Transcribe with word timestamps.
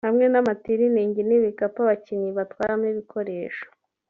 hamwe 0.07 0.25
n’amatiliningi 0.29 1.21
n’ibikapu 1.25 1.79
abakinnyi 1.81 2.29
batwaramo 2.37 2.85
ibikoresho 2.93 3.65